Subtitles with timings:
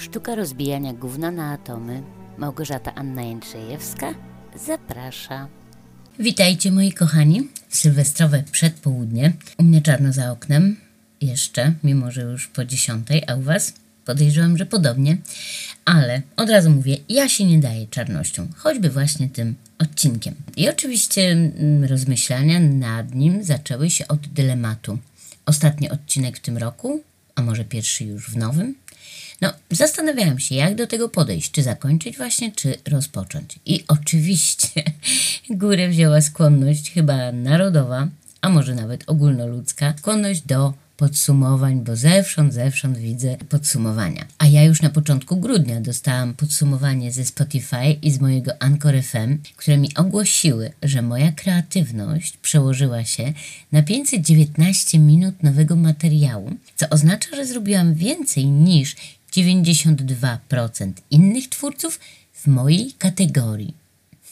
[0.00, 2.02] Sztuka rozbijania gówna na atomy.
[2.38, 4.14] Małgorzata Anna Jędrzejewska
[4.66, 5.48] zaprasza.
[6.18, 7.48] Witajcie moi kochani.
[7.68, 9.32] Sylwestrowe przedpołudnie.
[9.58, 10.76] U mnie czarno za oknem.
[11.20, 13.72] Jeszcze, mimo że już po dziesiątej, a u was?
[14.04, 15.16] Podejrzewam, że podobnie.
[15.84, 18.48] Ale od razu mówię, ja się nie daję czarnością.
[18.56, 20.34] Choćby właśnie tym odcinkiem.
[20.56, 24.98] I oczywiście mm, rozmyślania nad nim zaczęły się od dylematu.
[25.46, 27.02] Ostatni odcinek w tym roku,
[27.34, 28.74] a może pierwszy już w nowym,
[29.40, 33.58] no, zastanawiałam się, jak do tego podejść, czy zakończyć właśnie, czy rozpocząć.
[33.66, 34.82] I oczywiście
[35.50, 38.08] górę wzięła skłonność chyba narodowa,
[38.40, 44.24] a może nawet ogólnoludzka, skłonność do podsumowań, bo zewsząd, zewsząd widzę podsumowania.
[44.38, 49.38] A ja już na początku grudnia dostałam podsumowanie ze Spotify i z mojego Anchor FM,
[49.56, 53.32] które mi ogłosiły, że moja kreatywność przełożyła się
[53.72, 58.96] na 519 minut nowego materiału, co oznacza, że zrobiłam więcej niż
[59.30, 62.00] 92% innych twórców
[62.32, 63.74] w mojej kategorii.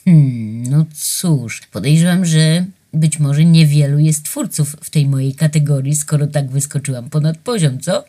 [0.05, 6.27] Hmm, no cóż, podejrzewam, że być może niewielu jest twórców w tej mojej kategorii, skoro
[6.27, 8.05] tak wyskoczyłam ponad poziom, co?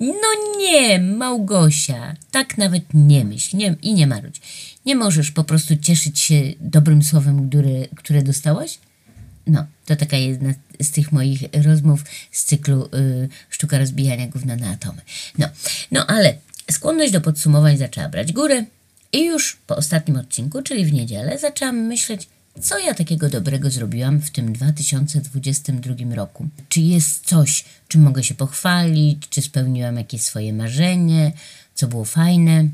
[0.00, 4.40] No nie, Małgosia, tak nawet nie myśl nie, i nie marudź.
[4.86, 8.78] Nie możesz po prostu cieszyć się dobrym słowem, które, które dostałaś?
[9.46, 14.70] No, to taka jedna z tych moich rozmów z cyklu y, Sztuka rozbijania gówna na
[14.70, 15.02] atomy.
[15.38, 15.46] No,
[15.90, 16.34] no ale
[16.70, 18.64] skłonność do podsumowań zaczęła brać górę
[19.12, 22.28] i już po ostatnim odcinku, czyli w niedzielę, zaczęłam myśleć,
[22.60, 26.48] co ja takiego dobrego zrobiłam w tym 2022 roku.
[26.68, 31.32] Czy jest coś, czym mogę się pochwalić, czy spełniłam jakieś swoje marzenie,
[31.74, 32.68] co było fajne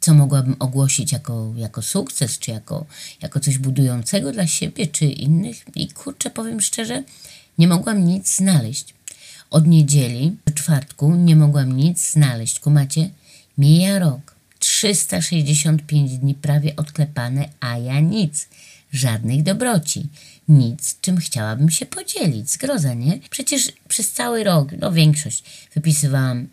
[0.00, 2.86] co mogłabym ogłosić jako, jako sukces, czy jako,
[3.22, 5.64] jako coś budującego dla siebie, czy innych.
[5.74, 7.02] I kurczę, powiem szczerze,
[7.58, 8.94] nie mogłam nic znaleźć.
[9.50, 12.60] Od niedzieli do czwartku nie mogłam nic znaleźć.
[12.60, 13.10] Kumacie,
[13.58, 14.34] mija rok.
[14.58, 18.48] 365 dni prawie odklepane, a ja nic.
[18.92, 20.06] Żadnych dobroci.
[20.48, 22.50] Nic, czym chciałabym się podzielić.
[22.50, 23.18] Zgroza, nie?
[23.30, 25.44] Przecież przez cały rok, no większość,
[25.74, 26.48] wypisywałam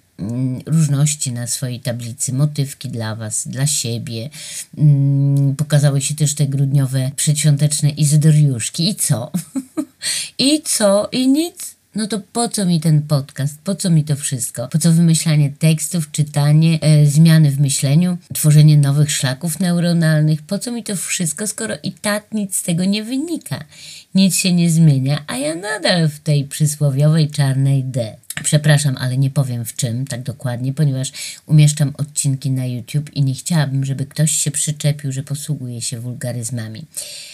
[0.66, 4.30] różności na swojej tablicy, motywki dla Was, dla siebie.
[4.78, 8.90] Mm, pokazały się też te grudniowe przedświąteczne izydoriuszki.
[8.90, 9.32] I co?
[10.40, 11.10] I co?
[11.12, 11.76] I nic?
[11.96, 13.60] No to po co mi ten podcast?
[13.64, 14.68] Po co mi to wszystko?
[14.68, 20.42] Po co wymyślanie tekstów, czytanie, e, zmiany w myśleniu, tworzenie nowych szlaków neuronalnych?
[20.42, 23.64] Po co mi to wszystko, skoro i tak nic z tego nie wynika?
[24.16, 28.16] Nic się nie zmienia, a ja nadal w tej przysłowiowej czarnej D.
[28.44, 31.12] Przepraszam, ale nie powiem w czym tak dokładnie, ponieważ
[31.46, 36.86] umieszczam odcinki na YouTube i nie chciałabym, żeby ktoś się przyczepił, że posługuje się wulgaryzmami.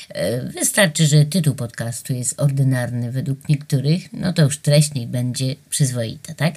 [0.10, 5.56] E, wystarczy, że tytuł podcastu jest ordynarny według niektórych, no to już treść niech będzie
[5.70, 6.56] przyzwoita, tak?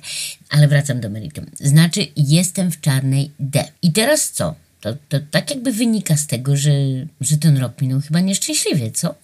[0.51, 1.47] Ale wracam do meritum.
[1.61, 3.65] Znaczy, jestem w czarnej D.
[3.83, 4.55] I teraz co?
[4.81, 6.73] To, to tak jakby wynika z tego, że,
[7.21, 9.15] że ten rok minął chyba nieszczęśliwie, co?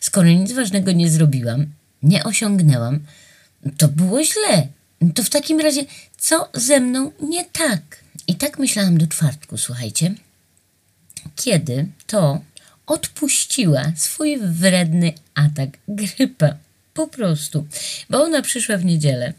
[0.00, 1.66] Skoro nic ważnego nie zrobiłam,
[2.02, 3.00] nie osiągnęłam,
[3.76, 4.68] to było źle.
[5.14, 5.84] To w takim razie,
[6.18, 8.04] co ze mną nie tak?
[8.26, 10.14] I tak myślałam do czwartku, słuchajcie.
[11.36, 12.40] Kiedy to
[12.86, 16.54] odpuściła swój wredny atak grypa.
[16.94, 17.66] Po prostu.
[18.10, 19.32] Bo ona przyszła w niedzielę.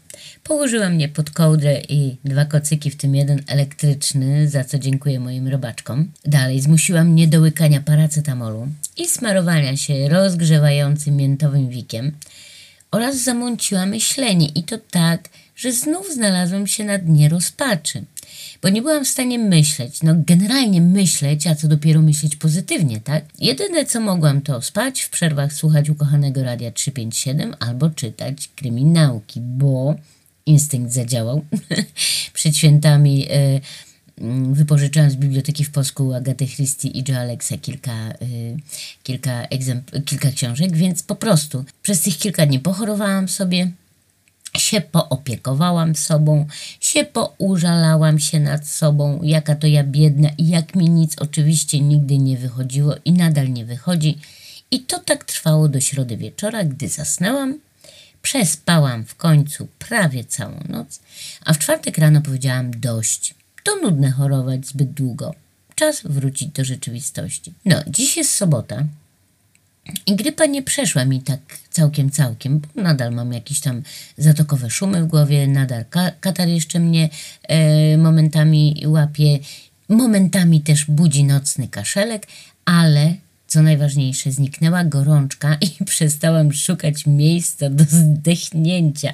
[0.44, 5.48] Położyła mnie pod kołdrę i dwa kocyki, w tym jeden elektryczny, za co dziękuję moim
[5.48, 6.12] robaczkom.
[6.24, 12.12] Dalej zmusiła mnie do łykania paracetamolu i smarowania się rozgrzewającym miętowym wikiem
[12.92, 18.04] oraz zamąciła myślenie i to tak, że znów znalazłam się na dnie rozpaczy,
[18.62, 23.24] bo nie byłam w stanie myśleć, no generalnie myśleć, a co dopiero myśleć pozytywnie, tak?
[23.38, 29.94] Jedyne co mogłam to spać, w przerwach słuchać ukochanego Radia 357 albo czytać kryminałki, bo
[30.46, 31.44] instynkt zadziałał.
[32.34, 33.18] Przed świętami...
[33.18, 33.60] Yy,
[34.52, 38.56] wypożyczyłam z biblioteki w Polsku Agatę Christie i Joe Alexa kilka, y,
[39.02, 39.46] kilka,
[40.06, 43.70] kilka książek, więc po prostu przez tych kilka dni pochorowałam sobie,
[44.58, 46.46] się poopiekowałam sobą,
[46.80, 52.18] się poużalałam się nad sobą, jaka to ja biedna i jak mi nic oczywiście nigdy
[52.18, 54.18] nie wychodziło i nadal nie wychodzi.
[54.70, 57.58] I to tak trwało do środy wieczora, gdy zasnęłam.
[58.22, 61.00] Przespałam w końcu prawie całą noc,
[61.44, 63.34] a w czwartek rano powiedziałam dość.
[63.62, 65.34] To nudne chorować zbyt długo.
[65.74, 67.52] Czas wrócić do rzeczywistości.
[67.64, 68.84] No, dziś jest sobota.
[70.06, 73.82] I grypa nie przeszła mi tak całkiem, całkiem, bo nadal mam jakieś tam
[74.18, 77.08] zatokowe szumy w głowie, nadal ka katar jeszcze mnie
[77.42, 79.38] e, momentami łapie,
[79.88, 82.26] momentami też budzi nocny kaszelek,
[82.64, 83.14] ale
[83.46, 89.12] co najważniejsze, zniknęła gorączka i przestałam szukać miejsca do zdechnięcia.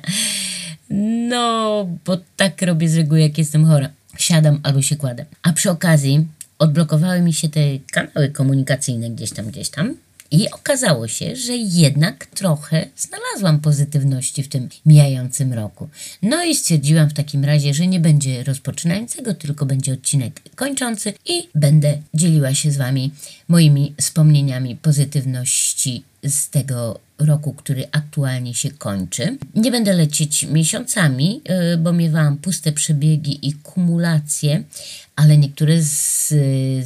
[1.29, 3.89] No, bo tak robię z reguły, jak jestem chora.
[4.19, 5.25] Siadam albo się kładę.
[5.43, 6.27] A przy okazji
[6.59, 7.61] odblokowały mi się te
[7.93, 9.95] kanały komunikacyjne gdzieś tam, gdzieś tam.
[10.31, 15.89] I okazało się, że jednak trochę znalazłam pozytywności w tym mijającym roku.
[16.23, 21.49] No i stwierdziłam w takim razie, że nie będzie rozpoczynającego, tylko będzie odcinek kończący i
[21.55, 23.11] będę dzieliła się z Wami
[23.49, 29.39] moimi wspomnieniami pozytywności z tego roku, który aktualnie się kończy.
[29.55, 31.43] Nie będę lecieć miesiącami,
[31.75, 34.63] y, bo miewałam puste przebiegi i kumulacje,
[35.17, 36.29] ale niektóre z,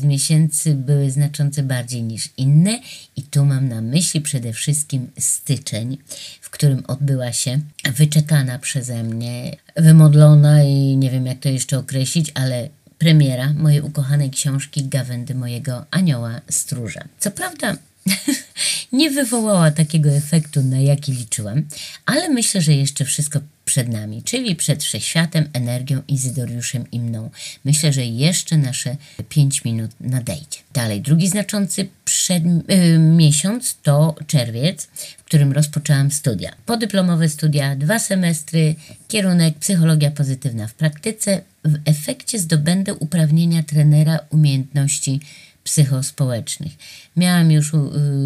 [0.00, 2.78] z miesięcy były znaczące bardziej niż inne
[3.16, 5.98] i tu mam na myśli przede wszystkim styczeń,
[6.40, 7.60] w którym odbyła się
[7.94, 12.68] wyczekana przeze mnie, wymodlona i nie wiem jak to jeszcze określić, ale
[12.98, 17.04] premiera mojej ukochanej książki Gawędy mojego anioła stróża.
[17.18, 17.76] Co prawda
[18.92, 21.62] nie wywołała takiego efektu, na jaki liczyłam,
[22.06, 27.30] ale myślę, że jeszcze wszystko przed nami, czyli przed wszechświatem, energią, Izydoriuszem i mną.
[27.64, 28.96] Myślę, że jeszcze nasze
[29.28, 30.58] 5 minut nadejdzie.
[30.72, 34.84] Dalej, drugi znaczący przed, yy, miesiąc to czerwiec,
[35.18, 36.52] w którym rozpoczęłam studia.
[36.66, 38.74] Podyplomowe studia, dwa semestry,
[39.08, 41.40] kierunek psychologia pozytywna w praktyce.
[41.64, 45.20] W efekcie zdobędę uprawnienia trenera umiejętności
[45.64, 46.72] psychospołecznych.
[47.16, 47.78] Miałam już, y,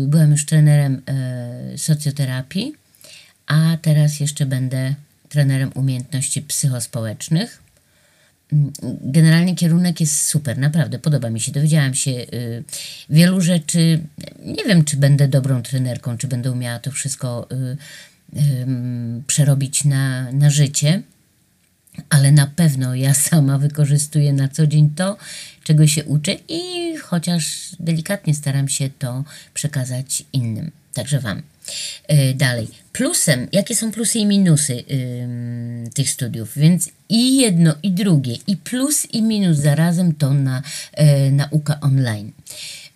[0.07, 1.03] byłam już trenerem
[1.75, 2.75] y, socjoterapii,
[3.47, 4.95] a teraz jeszcze będę
[5.29, 7.63] trenerem umiejętności psychospołecznych.
[8.53, 11.53] Mm, generalnie kierunek jest super, naprawdę podoba mi się.
[11.53, 12.65] Dowiedziałam się y,
[13.11, 14.01] wielu rzeczy.
[14.45, 17.49] Nie wiem, czy będę dobrą trenerką, czy będę umiała to wszystko
[19.27, 21.03] przerobić na, na życie
[22.11, 25.17] ale na pewno ja sama wykorzystuję na co dzień to,
[25.65, 31.43] czego się uczę i chociaż delikatnie staram się to przekazać innym, także Wam.
[32.09, 34.85] Yy, dalej, plusem, jakie są plusy i minusy
[35.95, 39.59] tych studiów, więc i jedno i drugie, i plus i minus.
[39.59, 40.63] Zarazem to na
[40.99, 42.33] yy, nauka online.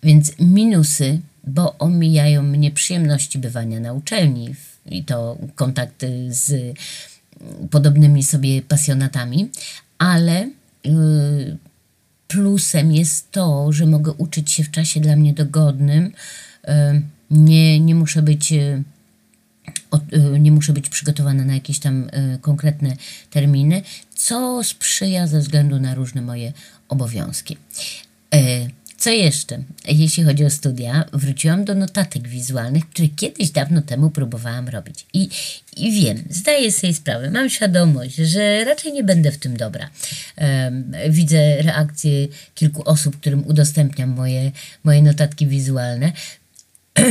[0.03, 4.55] Więc minusy, bo omijają mnie przyjemności bywania na uczelni.
[4.85, 6.75] I to kontakty z
[7.71, 9.49] podobnymi sobie pasjonatami,
[9.97, 10.49] ale
[10.85, 11.57] y,
[12.27, 16.05] plusem jest to, że mogę uczyć się w czasie dla mnie dogodnym.
[16.05, 16.71] Y,
[17.31, 18.83] nie, nie muszę być y,
[20.39, 22.09] nie muszę być przygotowana na jakieś tam
[22.41, 22.95] konkretne
[23.29, 23.81] terminy,
[24.15, 26.53] co sprzyja ze względu na różne moje
[26.89, 27.57] obowiązki.
[29.01, 29.63] Co jeszcze?
[29.87, 35.05] Jeśli chodzi o studia, wróciłam do notatek wizualnych, które kiedyś dawno temu próbowałam robić.
[35.13, 35.29] I,
[35.77, 39.89] i wiem, zdaję sobie sprawę, mam świadomość, że raczej nie będę w tym dobra.
[40.37, 44.51] Um, widzę reakcje kilku osób, którym udostępniam moje,
[44.83, 46.11] moje notatki wizualne.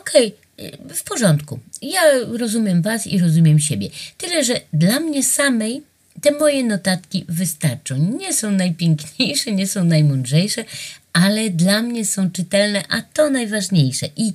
[0.00, 1.60] Okej, okay, w porządku.
[1.82, 2.00] Ja
[2.38, 3.88] rozumiem Was i rozumiem siebie.
[4.18, 5.82] Tyle, że dla mnie samej
[6.20, 7.96] te moje notatki wystarczą.
[8.18, 10.64] Nie są najpiękniejsze, nie są najmądrzejsze,
[11.12, 14.08] ale dla mnie są czytelne, a to najważniejsze.
[14.16, 14.32] I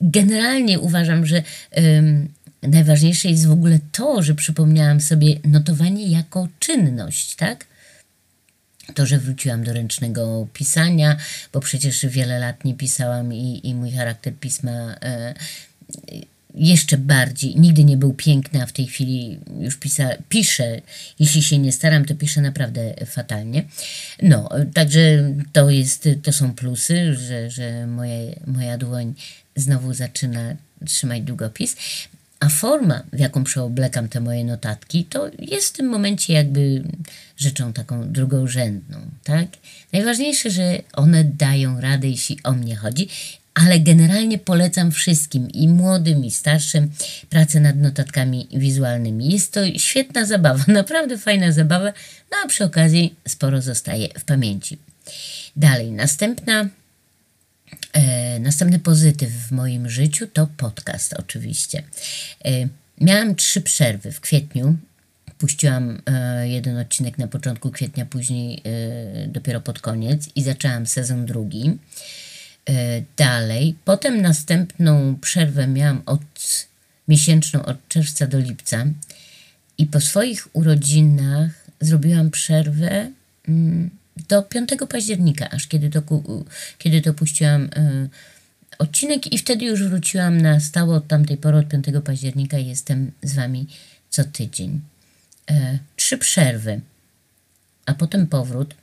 [0.00, 1.42] generalnie uważam, że
[1.78, 2.28] ym,
[2.62, 7.66] najważniejsze jest w ogóle to, że przypomniałam sobie notowanie jako czynność, tak?
[8.94, 11.16] To, że wróciłam do ręcznego pisania,
[11.52, 15.34] bo przecież wiele lat nie pisałam i, i mój charakter pisma e,
[16.54, 20.80] jeszcze bardziej, nigdy nie był piękny, a w tej chwili już pisa, piszę,
[21.18, 23.64] jeśli się nie staram, to piszę naprawdę fatalnie.
[24.22, 25.00] No, także
[25.52, 29.14] to jest, to są plusy, że, że moje, moja dłoń
[29.56, 31.76] znowu zaczyna trzymać długopis.
[32.40, 36.82] A forma, w jaką przeoblekam te moje notatki, to jest w tym momencie jakby
[37.36, 39.46] rzeczą taką drugorzędną, tak?
[39.92, 43.08] Najważniejsze, że one dają radę, jeśli o mnie chodzi
[43.60, 46.90] ale generalnie polecam wszystkim, i młodym, i starszym,
[47.30, 49.32] pracę nad notatkami wizualnymi.
[49.32, 51.92] Jest to świetna zabawa, naprawdę fajna zabawa,
[52.30, 54.78] no a przy okazji sporo zostaje w pamięci.
[55.56, 56.68] Dalej, następna,
[57.92, 61.82] e, następny pozytyw w moim życiu to podcast, oczywiście.
[62.44, 62.50] E,
[63.00, 64.76] miałam trzy przerwy w kwietniu.
[65.38, 71.26] Puściłam e, jeden odcinek na początku kwietnia, później e, dopiero pod koniec i zaczęłam sezon
[71.26, 71.78] drugi.
[72.68, 73.74] E, dalej.
[73.84, 76.20] Potem następną przerwę miałam od
[77.08, 78.86] miesięczną od czerwca do lipca
[79.78, 81.50] i po swoich urodzinach
[81.80, 83.10] zrobiłam przerwę
[83.48, 83.90] mm,
[84.28, 86.02] do 5 października, aż kiedy to,
[86.78, 88.08] kiedy to puściłam e,
[88.78, 93.34] odcinek i wtedy już wróciłam na stałe od tamtej pory, od 5 października jestem z
[93.34, 93.66] Wami
[94.10, 94.80] co tydzień.
[95.50, 96.80] E, trzy przerwy,
[97.86, 98.74] a potem powrót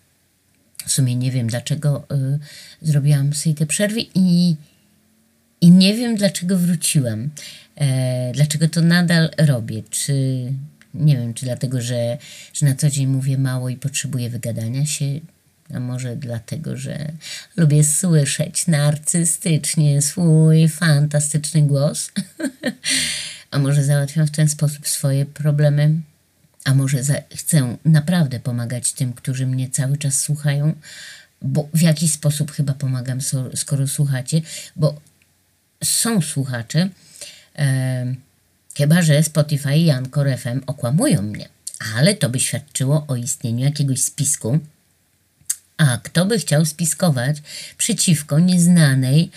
[0.87, 2.39] w sumie nie wiem, dlaczego y,
[2.81, 4.55] zrobiłam sobie te przerwy i,
[5.61, 7.29] i nie wiem, dlaczego wróciłam.
[7.75, 9.83] E, dlaczego to nadal robię.
[9.89, 10.13] Czy
[10.93, 12.17] Nie wiem, czy dlatego, że,
[12.53, 15.05] że na co dzień mówię mało i potrzebuję wygadania się,
[15.73, 17.11] a może dlatego, że
[17.57, 22.11] lubię słyszeć narcystycznie swój fantastyczny głos.
[23.51, 25.93] a może załatwiam w ten sposób swoje problemy.
[26.67, 26.97] A może
[27.35, 30.75] chcę naprawdę pomagać tym, którzy mnie cały czas słuchają,
[31.41, 33.19] bo w jakiś sposób chyba pomagam,
[33.55, 34.41] skoro słuchacie,
[34.75, 35.01] bo
[35.83, 36.89] są słuchacze,
[37.53, 38.15] em,
[38.77, 41.49] chyba że Spotify i Anchor FM okłamują mnie,
[41.95, 44.59] ale to by świadczyło o istnieniu jakiegoś spisku,
[45.77, 47.37] a kto by chciał spiskować
[47.77, 49.29] przeciwko nieznanej e,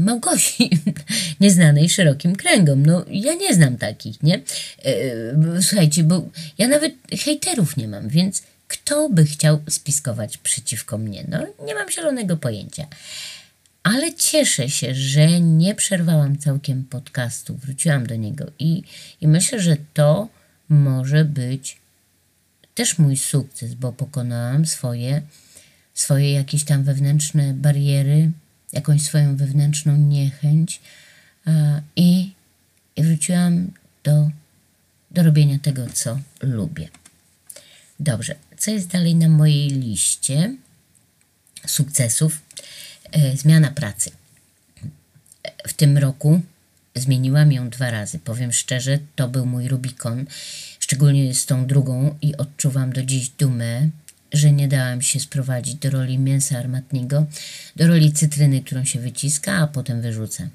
[0.00, 0.70] Małgosi,
[1.40, 2.86] nieznanej szerokim kręgom?
[2.86, 4.40] No, ja nie znam takich, nie?
[4.84, 6.94] E, słuchajcie, bo ja nawet
[7.24, 11.24] hejterów nie mam, więc kto by chciał spiskować przeciwko mnie?
[11.28, 12.86] No, nie mam zielonego pojęcia.
[13.82, 18.82] Ale cieszę się, że nie przerwałam całkiem podcastu, wróciłam do niego i,
[19.20, 20.28] i myślę, że to
[20.68, 21.78] może być
[22.74, 25.22] też mój sukces, bo pokonałam swoje,
[25.94, 28.30] swoje jakieś tam wewnętrzne bariery,
[28.72, 30.80] jakąś swoją wewnętrzną niechęć
[31.46, 32.32] e, i,
[32.96, 33.72] i wróciłam
[34.04, 34.30] do,
[35.10, 36.88] do robienia tego, co lubię.
[38.00, 40.56] Dobrze, co jest dalej na mojej liście
[41.66, 42.42] sukcesów?
[43.12, 44.10] E, zmiana pracy.
[45.66, 46.40] W tym roku
[46.94, 48.18] zmieniłam ją dwa razy.
[48.18, 50.26] Powiem szczerze, to był mój Rubikon,
[50.80, 53.88] szczególnie z tą drugą i odczuwam do dziś dumę,
[54.32, 57.26] że nie dałam się sprowadzić do roli mięsa armatniego,
[57.76, 60.48] do roli cytryny, którą się wyciska, a potem wyrzuca.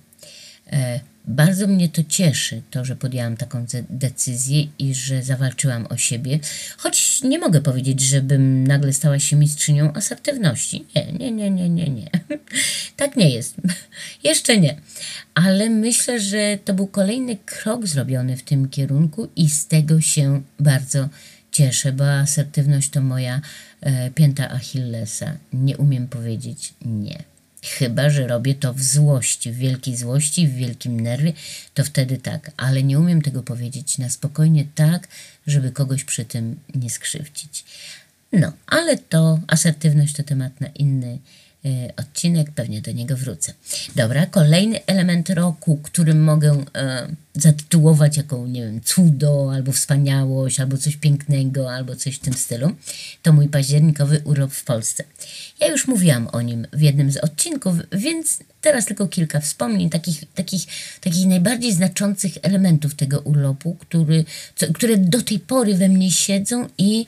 [0.71, 6.39] E, bardzo mnie to cieszy, to, że podjęłam taką decyzję i że zawalczyłam o siebie,
[6.77, 10.85] choć nie mogę powiedzieć, żebym nagle stała się mistrzynią asertywności.
[10.95, 12.09] Nie, nie, nie, nie, nie, nie.
[12.97, 13.55] tak nie jest.
[14.23, 14.75] Jeszcze nie.
[15.33, 20.41] Ale myślę, że to był kolejny krok zrobiony w tym kierunku i z tego się
[20.59, 21.32] bardzo cieszę,
[21.93, 23.41] bo asertywność to moja
[23.81, 25.37] e, pięta Achillesa.
[25.53, 27.23] Nie umiem powiedzieć nie.
[27.63, 31.33] Chyba, że robię to w złości, w wielkiej złości, w wielkim nerwie,
[31.73, 35.07] to wtedy tak, ale nie umiem tego powiedzieć na spokojnie tak,
[35.47, 37.65] żeby kogoś przy tym nie skrzywdzić.
[38.33, 41.19] No, ale to asertywność to temat na inny
[41.97, 43.53] odcinek, pewnie do niego wrócę.
[43.95, 50.77] Dobra, kolejny element roku, którym mogę e, zatytułować jako, nie wiem, cudo, albo wspaniałość, albo
[50.77, 52.71] coś pięknego, albo coś w tym stylu,
[53.21, 55.03] to mój październikowy urlop w Polsce.
[55.59, 60.23] Ja już mówiłam o nim w jednym z odcinków, więc teraz tylko kilka wspomnień, takich,
[60.35, 60.61] takich,
[61.01, 66.67] takich najbardziej znaczących elementów tego urlopu, który, co, które do tej pory we mnie siedzą
[66.77, 67.05] i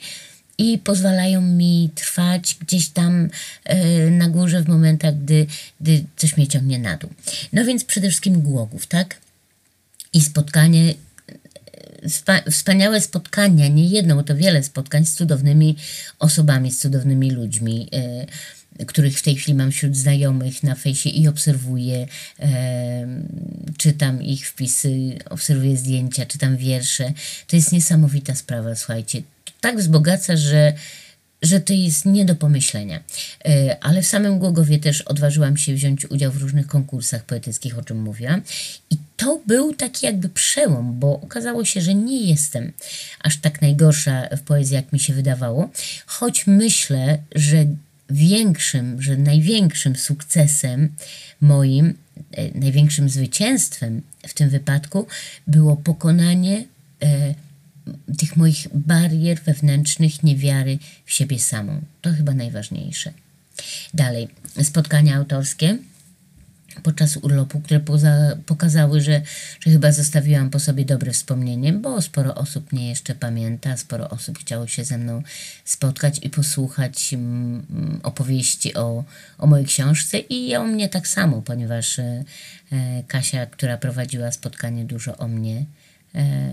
[0.58, 3.28] i pozwalają mi trwać gdzieś tam
[3.64, 5.46] e, na górze w momentach, gdy,
[5.80, 7.10] gdy coś mnie ciągnie na dół.
[7.52, 9.16] No więc przede wszystkim Głogów, tak?
[10.12, 10.94] I spotkanie,
[12.04, 15.76] e, spa, wspaniałe spotkania, nie jedno, bo to wiele spotkań z cudownymi
[16.18, 17.88] osobami, z cudownymi ludźmi.
[18.86, 22.06] Których w tej chwili mam wśród znajomych na fejsie i obserwuję,
[22.40, 23.06] e,
[23.78, 27.12] czytam ich wpisy, obserwuję zdjęcia, czytam wiersze.
[27.46, 29.22] To jest niesamowita sprawa, słuchajcie.
[29.44, 30.72] To tak wzbogaca, że,
[31.42, 33.00] że to jest nie do pomyślenia.
[33.44, 37.82] E, ale w samym Głogowie też odważyłam się wziąć udział w różnych konkursach poetyckich, o
[37.82, 38.42] czym mówiłam.
[38.90, 42.72] I to był taki jakby przełom, bo okazało się, że nie jestem
[43.20, 45.70] aż tak najgorsza w poezji, jak mi się wydawało,
[46.06, 47.66] choć myślę, że
[48.10, 50.88] większym, że największym sukcesem
[51.40, 51.94] moim,
[52.32, 55.06] e, największym zwycięstwem w tym wypadku
[55.46, 56.64] było pokonanie
[57.02, 57.34] e,
[58.18, 61.80] tych moich barier wewnętrznych, niewiary w siebie samą.
[62.02, 63.12] To chyba najważniejsze.
[63.94, 64.28] Dalej,
[64.62, 65.78] spotkania autorskie
[66.82, 69.22] podczas urlopu, które poza, pokazały, że,
[69.60, 74.38] że chyba zostawiłam po sobie dobre wspomnienie, bo sporo osób mnie jeszcze pamięta, sporo osób
[74.38, 75.22] chciało się ze mną
[75.64, 79.04] spotkać i posłuchać mm, opowieści o,
[79.38, 82.24] o mojej książce i o mnie tak samo, ponieważ e,
[82.72, 85.64] e, Kasia, która prowadziła spotkanie, dużo o mnie
[86.14, 86.50] e,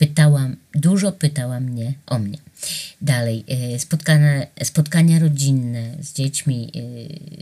[0.00, 2.38] pytałam, dużo pytała mnie o mnie.
[3.02, 6.72] Dalej, e, spotkania, spotkania rodzinne z dziećmi,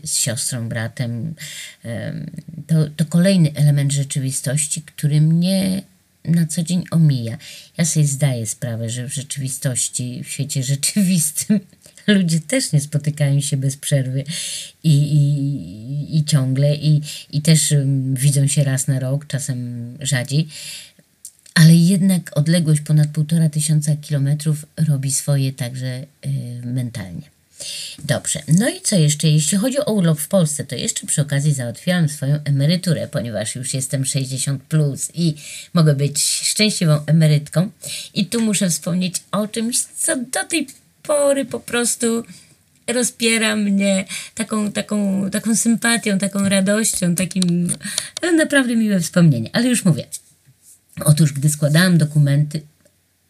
[0.03, 1.35] e, z siostrą, bratem,
[1.85, 2.31] em,
[2.67, 5.83] to, to kolejny element rzeczywistości, który mnie
[6.25, 7.39] na co dzień omija.
[7.77, 11.61] Ja sobie zdaję sprawę, że w rzeczywistości, w świecie rzeczywistym
[12.07, 14.25] ludzie też nie spotykają się bez przerwy
[14.85, 17.01] i, i, i ciągle i,
[17.31, 17.75] i też
[18.13, 20.49] widzą się raz na rok, czasem rzadziej
[21.59, 27.31] ale jednak odległość ponad półtora tysiąca kilometrów robi swoje także y, mentalnie.
[28.05, 29.29] Dobrze, no i co jeszcze?
[29.29, 33.75] Jeśli chodzi o urlop w Polsce, to jeszcze przy okazji załatwiłam swoją emeryturę, ponieważ już
[33.75, 35.35] jestem 60 plus i
[35.75, 37.71] mogę być szczęśliwą emerytką.
[38.15, 40.67] I tu muszę wspomnieć o czymś, co do tej
[41.03, 42.25] pory po prostu
[42.87, 47.67] rozpiera mnie taką, taką, taką sympatią, taką radością, takim
[48.23, 49.51] no, naprawdę miłe wspomnienie.
[49.53, 50.05] Ale już mówię.
[51.05, 52.61] Otóż, gdy składałam dokumenty,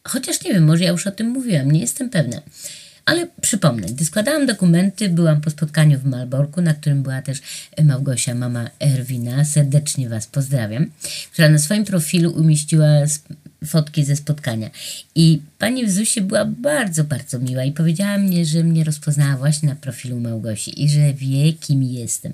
[0.03, 2.41] chociaż nie wiem, może ja już o tym mówiłam, nie jestem pewna.
[3.05, 7.41] Ale przypomnę, gdy składałam dokumenty, byłam po spotkaniu w Malborku, na którym była też
[7.83, 9.45] Małgosia, mama Erwina.
[9.45, 10.91] Serdecznie Was pozdrawiam,
[11.33, 12.87] która na swoim profilu umieściła
[13.65, 14.69] fotki ze spotkania.
[15.15, 19.69] I pani w ZUSie była bardzo, bardzo miła i powiedziała mnie, że mnie rozpoznała właśnie
[19.69, 22.33] na profilu Małgosi i że wie, kim jestem.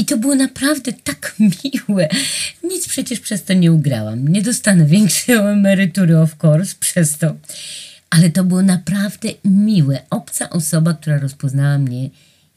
[0.00, 1.36] I to było naprawdę tak
[1.88, 2.08] miłe.
[2.64, 4.28] Nic przecież przez to nie ugrałam.
[4.28, 7.36] Nie dostanę większej emerytury, of course, przez to.
[8.10, 10.02] Ale to było naprawdę miłe.
[10.10, 12.10] Obca osoba, która rozpoznała mnie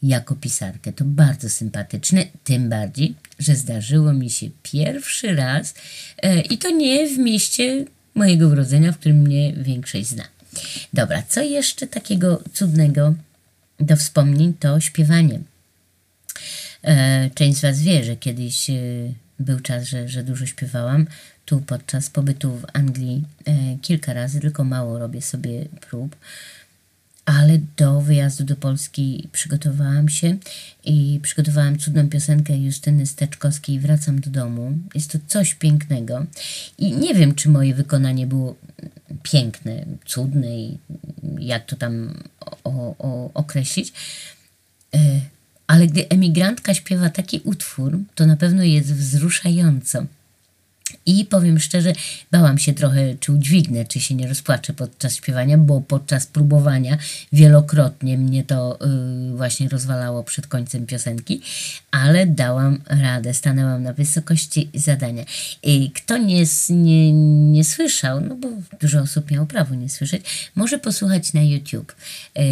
[0.04, 0.94] jako pisarkę.
[0.94, 5.74] To bardzo sympatyczne, tym bardziej, że zdarzyło mi się pierwszy raz
[6.18, 7.86] e, i to nie w mieście
[8.16, 10.24] mojego urodzenia, w którym mnie większość zna.
[10.94, 13.14] Dobra, co jeszcze takiego cudnego
[13.80, 15.40] do wspomnień to śpiewanie.
[16.84, 18.74] E, część z Was wie, że kiedyś e,
[19.40, 21.08] był czas, że, że dużo śpiewałam.
[21.46, 26.16] Tu podczas pobytu w Anglii e, kilka razy, tylko mało robię sobie prób
[27.26, 30.38] ale do wyjazdu do Polski przygotowałam się
[30.84, 34.78] i przygotowałam cudną piosenkę Justyny Steczkowskiej Wracam do domu.
[34.96, 36.26] Jest to coś pięknego
[36.78, 38.56] i nie wiem, czy moje wykonanie było
[39.24, 40.78] piękne, cudne i
[41.40, 42.24] jak to tam
[42.64, 43.94] o, o, określić,
[45.74, 50.06] ale gdy emigrantka śpiewa taki utwór, to na pewno jest wzruszająco.
[51.06, 51.94] I powiem szczerze,
[52.32, 56.98] bałam się trochę, czy udźwignę, czy się nie rozpłaczę podczas śpiewania, bo podczas próbowania
[57.34, 58.80] wielokrotnie mnie to
[59.30, 61.42] yy, właśnie rozwalało przed końcem piosenki,
[61.92, 65.24] ale dałam radę, stanęłam na wysokości zadania.
[65.64, 67.14] I kto nie, nie,
[67.52, 68.50] nie słyszał, no bo
[68.82, 71.96] dużo osób miało prawo nie słyszeć, może posłuchać na YouTube,
[72.36, 72.44] yy,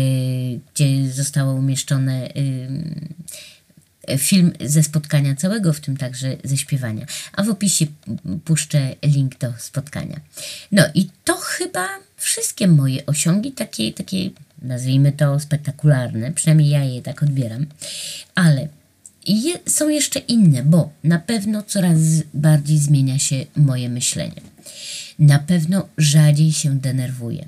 [0.73, 2.29] gdzie zostało umieszczone.
[2.35, 3.21] Yy,
[4.17, 7.05] film ze spotkania całego, w tym także ze śpiewania.
[7.33, 7.85] A w opisie
[8.45, 10.19] puszczę link do spotkania.
[10.71, 11.87] No i to chyba
[12.17, 14.29] wszystkie moje osiągi, takie, takie
[14.61, 17.65] nazwijmy to spektakularne, przynajmniej ja je tak odbieram,
[18.35, 18.67] ale
[19.27, 21.97] je, są jeszcze inne, bo na pewno coraz
[22.33, 24.41] bardziej zmienia się moje myślenie.
[25.19, 27.47] Na pewno rzadziej się denerwuję.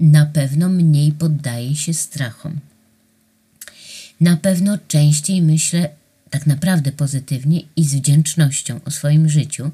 [0.00, 2.60] Na pewno mniej poddaję się strachom
[4.20, 5.88] na pewno częściej myślę
[6.30, 9.70] tak naprawdę pozytywnie i z wdzięcznością o swoim życiu,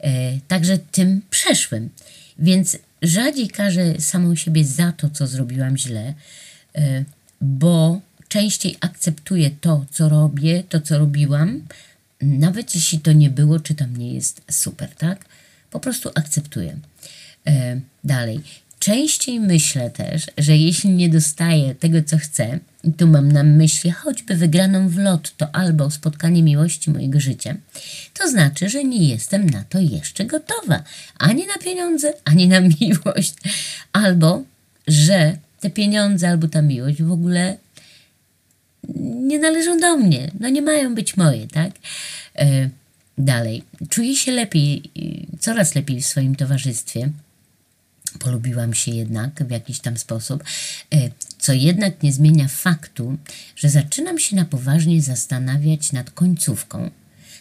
[0.00, 1.90] e, także tym przeszłym.
[2.38, 6.14] Więc rzadziej karzę samą siebie za to, co zrobiłam źle,
[6.74, 7.04] e,
[7.40, 11.62] bo częściej akceptuję to, co robię, to, co robiłam,
[12.20, 15.24] nawet jeśli to nie było, czy tam nie jest super, tak?
[15.70, 16.78] Po prostu akceptuję.
[17.46, 18.40] E, dalej.
[18.78, 23.90] Częściej myślę też, że jeśli nie dostaję tego, co chcę, i tu mam na myśli
[23.90, 27.54] choćby wygraną w lotto albo spotkanie miłości mojego życia,
[28.14, 30.82] to znaczy, że nie jestem na to jeszcze gotowa.
[31.18, 33.34] Ani na pieniądze, ani na miłość.
[33.92, 34.42] Albo,
[34.86, 37.56] że te pieniądze albo ta miłość w ogóle
[38.98, 40.30] nie należą do mnie.
[40.40, 41.72] No nie mają być moje, tak?
[42.38, 42.70] E,
[43.18, 43.62] dalej.
[43.88, 44.82] Czuję się lepiej,
[45.40, 47.10] coraz lepiej w swoim towarzystwie
[48.18, 50.44] polubiłam się jednak w jakiś tam sposób,
[50.94, 53.18] e, co jednak nie zmienia faktu,
[53.56, 56.90] że zaczynam się na poważnie zastanawiać nad końcówką.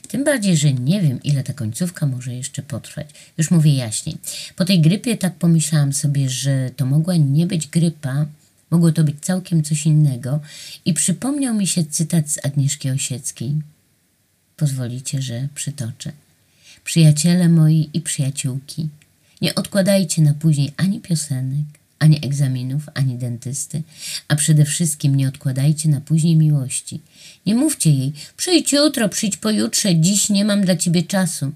[0.08, 3.10] Tym bardziej, że nie wiem, ile ta końcówka może jeszcze potrwać.
[3.38, 4.17] Już mówię jaśniej.
[4.55, 8.25] Po tej grypie tak pomyślałam sobie, że to mogła nie być grypa,
[8.71, 10.39] mogło to być całkiem coś innego
[10.86, 13.55] i przypomniał mi się cytat z Agnieszki Osieckiej.
[14.58, 16.12] Pozwolicie, że przytoczę.
[16.84, 18.89] Przyjaciele moi i przyjaciółki–
[19.41, 21.65] nie odkładajcie na później ani piosenek,
[21.99, 23.84] ani egzaminów, ani dentysty,
[24.28, 27.02] a przede wszystkim nie odkładajcie na później miłości.
[27.45, 31.52] Nie mówcie jej, przyjdź jutro, przyjdź pojutrze, dziś nie mam dla ciebie czasu.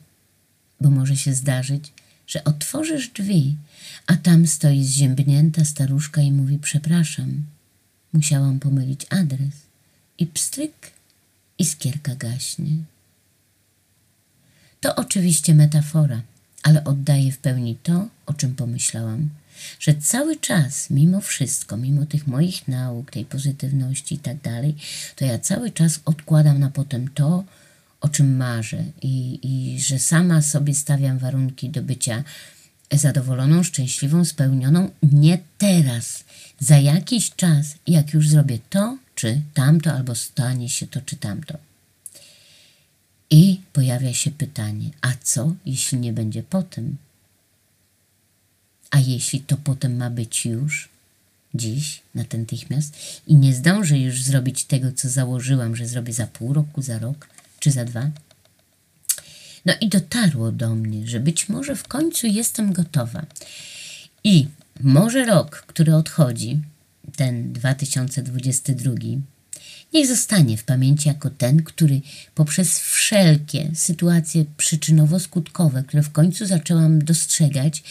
[0.81, 1.93] Bo może się zdarzyć,
[2.27, 3.55] że otworzysz drzwi,
[4.07, 7.43] a tam stoi zziębnięta staruszka i mówi przepraszam,
[8.13, 9.53] musiałam pomylić adres.
[10.17, 10.91] I pstryk,
[11.59, 12.71] iskierka gaśnie.
[14.81, 16.21] To oczywiście metafora
[16.63, 19.29] ale oddaję w pełni to, o czym pomyślałam,
[19.79, 24.75] że cały czas, mimo wszystko, mimo tych moich nauk, tej pozytywności i tak dalej,
[25.15, 27.43] to ja cały czas odkładam na potem to,
[28.01, 32.23] o czym marzę i, i że sama sobie stawiam warunki do bycia
[32.91, 36.23] zadowoloną, szczęśliwą, spełnioną nie teraz,
[36.59, 41.57] za jakiś czas, jak już zrobię to czy tamto, albo stanie się to czy tamto.
[43.33, 46.97] I pojawia się pytanie, a co, jeśli nie będzie potem?
[48.91, 50.89] A jeśli to potem ma być już,
[51.53, 52.95] dziś, natychmiast
[53.27, 57.27] i nie zdążę już zrobić tego, co założyłam, że zrobię za pół roku, za rok
[57.59, 58.09] czy za dwa?
[59.65, 63.25] No i dotarło do mnie, że być może w końcu jestem gotowa.
[64.23, 64.47] I
[64.81, 66.59] może rok, który odchodzi,
[67.15, 68.93] ten 2022,
[69.93, 72.01] niech zostanie w pamięci jako ten, który
[72.35, 77.83] poprzez wszelkie sytuacje przyczynowo-skutkowe, które w końcu zaczęłam dostrzegać,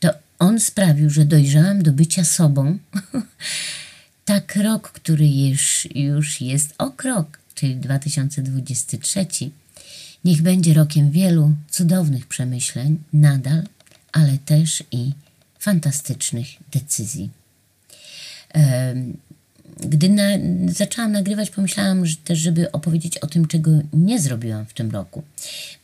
[0.00, 2.78] to on sprawił, że dojrzałam do bycia sobą.
[4.24, 9.26] tak rok, który już, już jest o krok, czyli 2023,
[10.24, 13.62] niech będzie rokiem wielu cudownych przemyśleń nadal,
[14.12, 15.12] ale też i
[15.58, 17.30] fantastycznych decyzji.
[19.80, 20.22] Gdy na,
[20.68, 25.22] zaczęłam nagrywać, pomyślałam że też, żeby opowiedzieć o tym, czego nie zrobiłam w tym roku.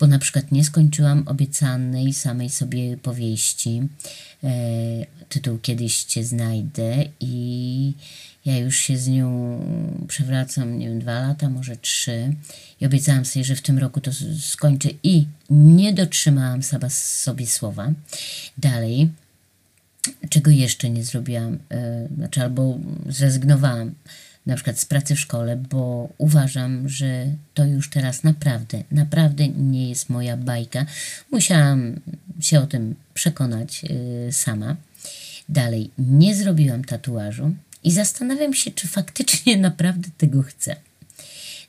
[0.00, 3.82] Bo na przykład nie skończyłam obiecanej samej sobie powieści.
[4.44, 4.50] E,
[5.28, 7.92] tytuł Kiedyś Cię znajdę i
[8.44, 9.58] ja już się z nią
[10.08, 12.32] przewracam, nie wiem, dwa lata, może trzy.
[12.80, 17.92] I obiecałam sobie, że w tym roku to skończę i nie dotrzymałam sobie słowa.
[18.58, 19.08] Dalej
[20.28, 23.94] czego jeszcze nie zrobiłam, e, znaczy albo zrezygnowałam
[24.46, 29.88] na przykład z pracy w szkole, bo uważam, że to już teraz naprawdę, naprawdę nie
[29.88, 30.86] jest moja bajka.
[31.32, 32.00] Musiałam
[32.40, 34.76] się o tym przekonać e, sama.
[35.48, 40.76] Dalej, nie zrobiłam tatuażu i zastanawiam się, czy faktycznie naprawdę tego chcę.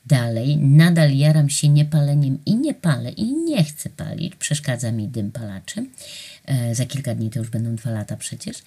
[0.05, 5.31] Dalej, nadal jaram się niepaleniem i nie palę i nie chcę palić, przeszkadza mi dym
[5.31, 5.85] palaczy.
[6.45, 8.57] E, za kilka dni to już będą dwa lata przecież,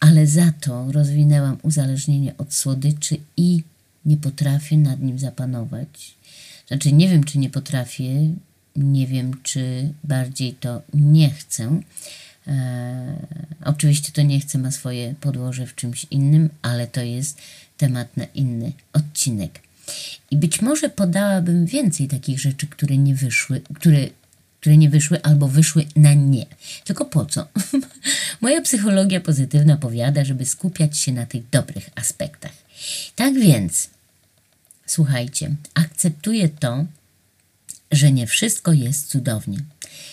[0.00, 3.62] ale za to rozwinęłam uzależnienie od słodyczy i
[4.04, 6.14] nie potrafię nad nim zapanować.
[6.68, 8.30] Znaczy, nie wiem, czy nie potrafię,
[8.76, 11.80] nie wiem, czy bardziej to nie chcę.
[12.46, 13.26] E,
[13.64, 17.38] oczywiście to nie chcę ma swoje podłoże w czymś innym, ale to jest
[17.76, 19.60] temat na inny odcinek.
[20.30, 24.08] I być może podałabym więcej takich rzeczy, które nie wyszły, które
[24.64, 26.46] które nie wyszły albo wyszły na nie.
[26.84, 27.48] Tylko po co?
[28.40, 32.52] Moja psychologia pozytywna powiada, żeby skupiać się na tych dobrych aspektach.
[33.16, 33.90] Tak więc,
[34.86, 36.84] słuchajcie, akceptuję to,
[37.92, 39.58] że nie wszystko jest cudownie,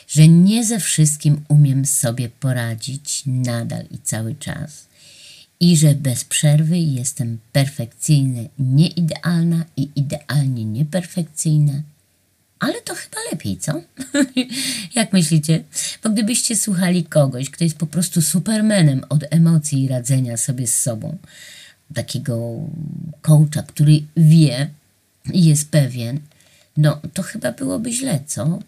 [0.08, 4.88] że nie ze wszystkim umiem sobie poradzić nadal i cały czas
[5.62, 11.74] i że bez przerwy jestem perfekcyjnie nieidealna i idealnie nieperfekcyjna
[12.62, 13.82] ale to chyba lepiej, co?
[14.96, 15.64] Jak myślicie?
[16.04, 20.82] Bo gdybyście słuchali kogoś, kto jest po prostu supermenem od emocji i radzenia sobie z
[20.82, 21.18] sobą,
[21.94, 22.56] takiego
[23.22, 24.70] coacha, który wie
[25.34, 26.20] i jest pewien,
[26.78, 28.60] no to chyba byłoby źle, co?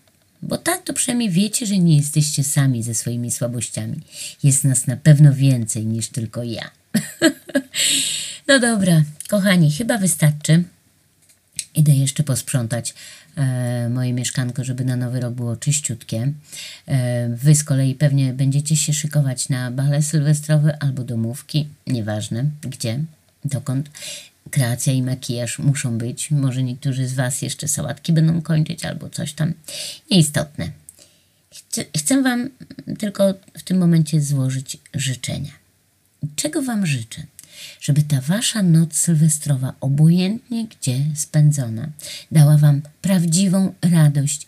[0.42, 4.02] Bo tak to przynajmniej wiecie, że nie jesteście sami ze swoimi słabościami.
[4.44, 6.72] Jest nas na pewno więcej niż tylko ja.
[8.48, 10.64] no dobra, kochani, chyba wystarczy.
[11.76, 12.94] Idę jeszcze posprzątać
[13.38, 16.32] e, moje mieszkanko, żeby na nowy rok było czyściutkie.
[16.88, 23.00] E, wy z kolei pewnie będziecie się szykować na bale sylwestrowe albo domówki, nieważne gdzie,
[23.46, 23.90] dokąd.
[24.52, 26.32] Kreacja i makijaż muszą być.
[26.32, 29.54] Może niektórzy z Was jeszcze sałatki będą kończyć albo coś tam.
[30.12, 30.72] Nieistotne.
[31.52, 32.50] Chcę, chcę Wam
[33.00, 35.63] tylko w tym momencie złożyć życzenia.
[36.36, 37.24] Czego Wam życzę?
[37.82, 41.90] żeby ta wasza noc sylwestrowa, obojętnie gdzie spędzona,
[42.32, 44.48] dała wam prawdziwą radość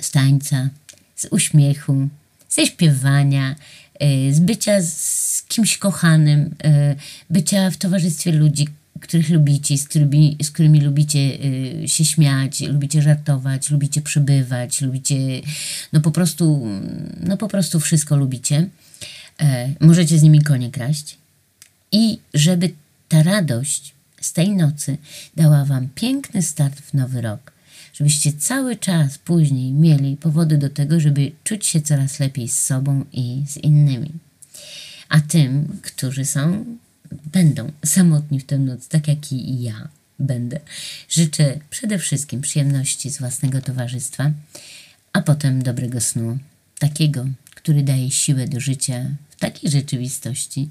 [0.00, 0.68] z tańca,
[1.16, 2.08] z uśmiechu,
[2.48, 3.56] ze śpiewania,
[4.02, 6.96] y, z bycia z kimś kochanym, y,
[7.30, 8.68] bycia w towarzystwie ludzi,
[9.00, 15.16] których lubicie, z którymi, z którymi lubicie y, się śmiać, lubicie żartować, lubicie przebywać, lubicie,
[15.92, 16.66] no po prostu,
[17.20, 18.66] no po prostu wszystko lubicie.
[19.40, 21.18] E, możecie z nimi konie kraść,
[21.92, 22.70] i żeby
[23.08, 24.98] ta radość z tej nocy
[25.36, 27.52] dała Wam piękny start w nowy rok.
[27.92, 33.04] Żebyście cały czas później mieli powody do tego, żeby czuć się coraz lepiej z sobą
[33.12, 34.10] i z innymi.
[35.08, 36.64] A tym, którzy są,
[37.32, 40.60] będą samotni w tę noc, tak jak i ja będę,
[41.08, 44.30] życzę przede wszystkim przyjemności z własnego towarzystwa,
[45.12, 46.38] a potem dobrego snu,
[46.78, 49.06] takiego, który daje siłę do życia
[49.50, 50.68] takiej rzeczywistości,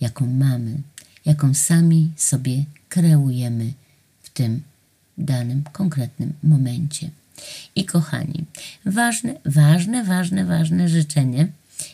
[0.00, 0.80] jaką mamy,
[1.24, 3.72] jaką sami sobie kreujemy
[4.22, 4.62] w tym
[5.18, 7.10] danym konkretnym momencie.
[7.74, 8.44] I kochani,
[8.86, 11.48] ważne, ważne, ważne, ważne życzenie,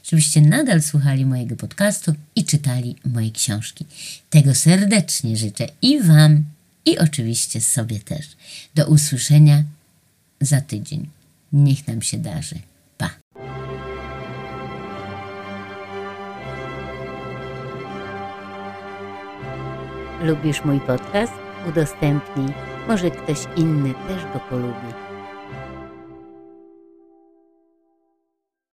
[0.05, 3.87] żebyście nadal słuchali mojego podcastu i czytali moje książki.
[4.31, 6.45] Tego serdecznie życzę i Wam,
[6.85, 8.27] i oczywiście sobie też.
[8.75, 9.65] Do usłyszenia
[10.41, 11.09] za tydzień.
[11.53, 12.59] Niech nam się darzy.
[20.27, 21.33] Lubisz mój podcast?
[21.69, 22.49] Udostępnij.
[22.89, 25.06] Może ktoś inny też go polubi.